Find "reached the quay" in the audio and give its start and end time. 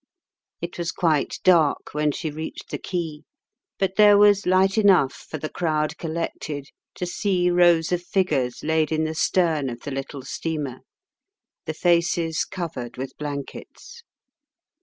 2.31-3.21